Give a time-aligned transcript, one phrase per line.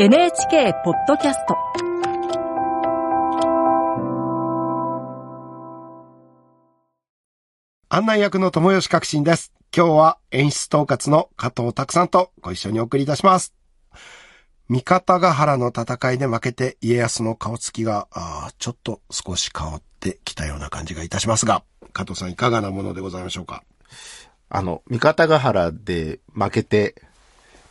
[0.00, 1.56] NHK ポッドキャスト
[7.88, 9.52] 案内役の友吉革新です。
[9.76, 13.52] 今日は演出統括の加藤拓さんとご一緒にお送りいたします。
[14.68, 23.64] 三方ヶ原の戦いで負けて家康の顔つきが、あーちょっと少し変わってきたような感じがいたしますが、加藤さんいかがなものでございましょうか？
[24.48, 26.94] あの、三方ヶ原で負けて、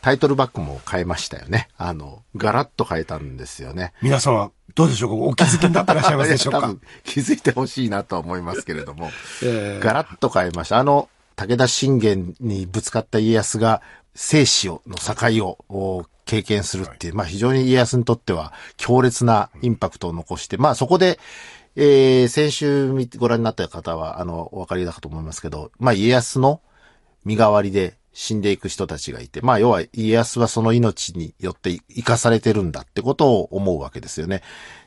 [0.00, 1.68] タイトルバックも変えましたよね。
[1.76, 3.92] あの、ガラッと変えたんですよね。
[4.02, 5.10] 皆様、どうでしょう？
[5.10, 9.10] かお気づきになってらっしゃいますで しょう多か分気づいてほしいなとは思いますけれども、
[9.42, 10.78] えーガラッと変えました。
[10.78, 13.82] あの、武田信玄にぶつかった家康が、
[14.14, 21.18] 生死を、の境をお経験するっていう、まあ非常に家康にとっては強烈なインパクトを残して、まあそこで、
[21.76, 26.60] えー、先週ご覧になった方は、あの、お分かりだかと思いますけど、まあ家康の
[27.24, 34.42] 身代わりで死んでいく人たちがいて、まあ要は家康はその命によって生かされてるんだってことを思うわけですよね。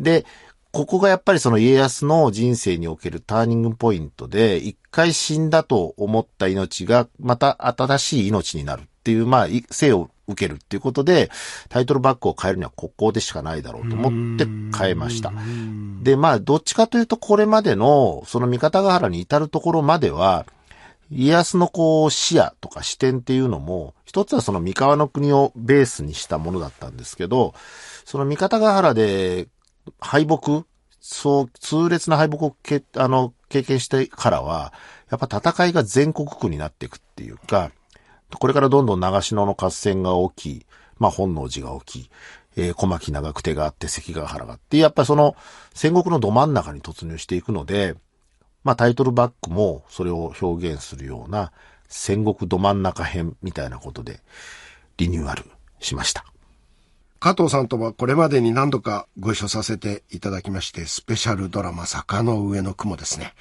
[0.00, 0.26] で、
[0.72, 11.30] ここがやっぱりその家康の人生におけるターニングポイントで、一回死んだと思った命がまた新しい命になるっていう、まあ、い生を受けるっていうことで、
[11.68, 14.46] タイトルバックを変えるにはここでしかないだろうと思って
[14.76, 15.32] 変えました。
[16.02, 20.44] で、まあ、どっちかというとこれまでの、その三方ヶ原に至るところまでは、
[21.14, 27.54] 家康のこう視野とか視点っていうのも、一つはその三河の国をベースにしたものだったんですけど、
[28.04, 29.48] その三方ヶ原で
[30.00, 30.64] 敗北、
[31.00, 34.72] そう、痛烈な敗北をけあの経験してからは、
[35.10, 37.70] やっぱ戦いが全国区になっていくっていうか、
[38.38, 40.66] これからどんどん長篠の合戦が起きい、
[40.98, 42.10] まあ本能寺が起きい、
[42.56, 45.36] えー小牧長久手があって関ヶ原があって、やっぱりその
[45.74, 47.96] 戦国のど真ん中に突入していくので、
[48.64, 51.52] まあタイトルバックもそれを表現するような
[51.88, 54.20] 戦国ど真ん中編みたいなことで
[54.96, 55.44] リニューアル
[55.80, 56.24] しました。
[57.22, 63.34] 加藤さんとはこれまでに何度かご一緒させていただきまして、スペシャルドラマ坂の上の雲ですね。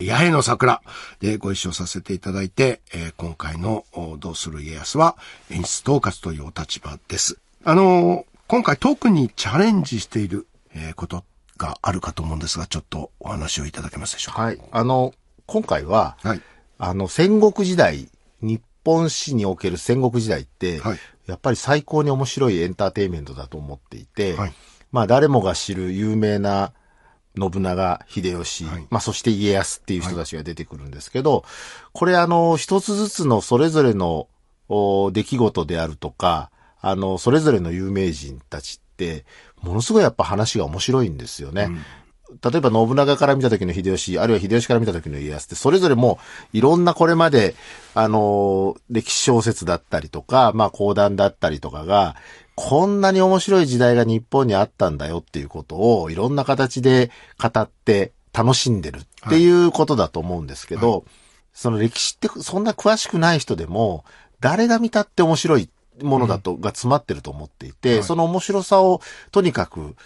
[0.00, 0.80] 八重の桜
[1.20, 3.84] でご一緒させていただいて、えー今回の
[4.18, 5.18] どうする家康は
[5.50, 7.38] 演出統括というお立場です。
[7.64, 11.22] あのー今回特にチャレンジしている、えーこと
[11.56, 14.42] があるかと思うんですが、ちょっとお話をいただけますでしょうか。
[14.42, 14.60] はい。
[14.70, 15.12] あの、
[15.46, 16.42] 今回は、はい。
[16.78, 18.08] あの、戦国時代、
[18.42, 24.52] 日本史における戦国時代って、はいやっぱり最高に面白いエンターテインメントだと思っていて、はい
[24.92, 26.72] まあ誰もが知る有名な
[27.36, 31.44] 信長、秀吉、はいまあそして家康っていう人たちが出てくるんですけど、
[31.92, 34.28] これあの、一つずつのそれぞれの
[34.68, 36.50] お出来事であるとか、
[36.80, 39.24] あの、それぞれの有名人たちって、
[39.62, 41.70] ものすごいやっぱ話が面白いんですよね。
[42.42, 46.18] 例えば信長から見た時の秀吉、あるいは秀吉から見た時の家康って、それぞれも
[46.52, 47.54] いろんなこれまで、
[47.94, 52.16] あのー歴史小説だったりとか、まあ講談だったりとかが、
[52.56, 61.04] こんなに面白い時代が日本にあったんだよっていうことを、いろんな形で語って楽しんでるっていうことだと思うんですけど、
[61.52, 64.04] その歴史ってそんな詳しくない人でも、
[64.40, 65.70] 誰が見たって面白い
[66.02, 68.04] ものだと、が詰まってると思っていて、はい。
[68.04, 69.96] その面白さをとにかく、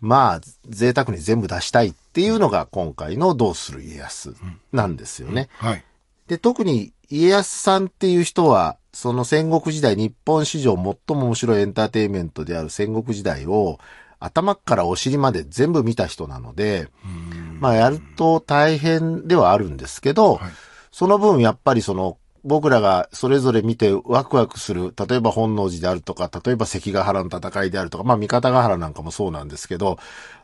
[0.00, 4.34] まあ、贅沢に全部出したいっていうのが今回のどうする家康
[4.72, 5.48] なんですよね。
[5.56, 5.84] はい。
[6.26, 13.78] で、特に家康さんっていう人は、その戦国時代、日本史上最も面白いエンターテインメントである戦国時代を、
[14.20, 16.88] 頭からお尻まで全部見た人なので、
[17.60, 20.52] まあやると大変ではあるんですけど、はい。
[20.92, 29.98] その分やっぱりその、僕らがそれぞれ見てワクワクする、例えば本能寺であるとか、例えば関ヶ原の戦いであるとか、まあ三方ヶ原なんかもそうなんですけど、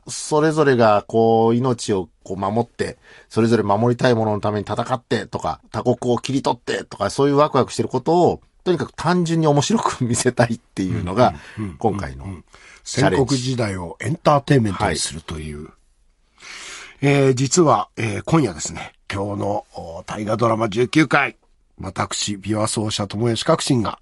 [0.09, 2.97] それぞれがこう命をこう守って、
[3.29, 11.35] それぞれ守りたいもののために戦ってとか、他国を切り取ってとか、そういうワクワクしてることを、とにかく単純に面白く見せたいっていうのが、
[11.79, 12.25] 今回の
[12.85, 15.69] チャ戦国時代をエンターテインメントにするという。
[17.03, 21.37] えー実は、えー今夜ですね、今日のお大河ドラマ19回、
[21.81, 23.99] 私、琵琶奏者友吉革新が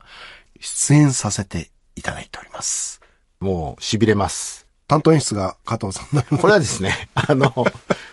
[0.61, 3.01] 出演させていただいております。
[3.41, 4.67] もう痺れます。
[4.89, 7.53] 担当演出が加藤さんなこれはですね、 あの、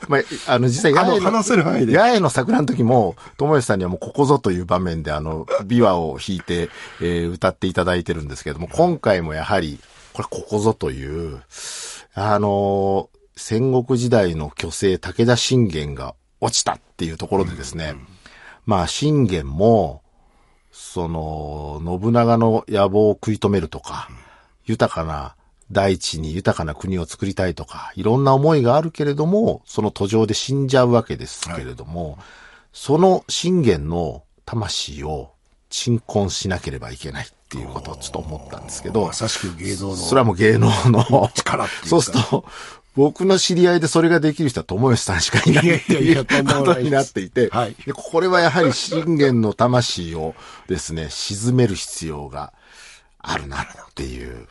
[0.10, 6.70] まあ、あの、実際、八重話せる範囲で八重の桜の時も、友吉さんにはもうここぞという場面で、あの、琵琶を弾いて、
[7.02, 9.80] えー歌っていただいてるんですけれども、今回もやはり、
[10.14, 11.42] これここぞという、
[12.14, 17.96] あの、戦国時代の巨星、武田信玄が落ちたっていうところでですね、
[18.66, 20.02] まあ、信玄も、
[20.72, 24.10] その、信長の野望を食い止めるとか、
[24.66, 25.36] 豊かな
[25.72, 32.18] 大地に豊かな国を作りたいとか、いろんな思いがあるけれども、その途上で死んじゃうわけですけれども、
[32.74, 35.32] その信玄の魂を
[35.70, 41.88] 鎮魂しなければいけないっていうことをちょっと思ったんですけどま、さしく芸能のそれはもう芸能の力っていうか。
[41.88, 42.46] そうすると、
[42.96, 50.36] 僕の知り合いでそれができる人は友吉さんしかいないっていうことになっていて、はいでこれはやはり信玄の魂を
[50.68, 52.54] ですね、沈める必要が
[53.20, 54.48] あるなっていう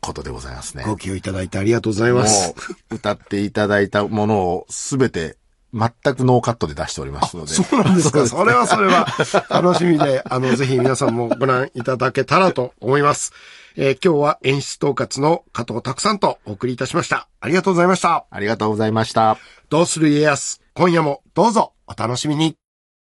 [0.00, 0.84] ことでございますね。
[0.84, 2.54] ご起用いただいてありがとうございます。
[2.90, 5.36] 歌っていただいたものをすべて
[5.72, 7.52] 全くノーカットで出しておりますので。
[7.52, 8.26] そうなんですか。
[8.26, 9.06] それはそれは
[9.48, 13.32] 楽しみで、あの、ぜひ皆さんもご覧いただけたらと思います。
[13.76, 17.28] えー今日は演出統括の加藤拓さんとお送りいたしました。
[17.40, 18.26] ありがとうございました。
[18.30, 19.38] ありがとうございました。
[19.70, 22.61] どうする家康、今夜もどうぞお楽しみに。